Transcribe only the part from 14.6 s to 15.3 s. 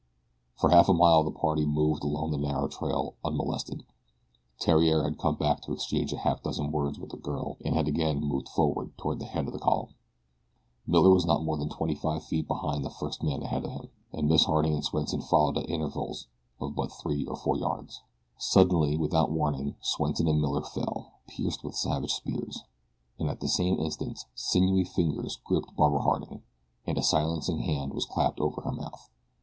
and Swenson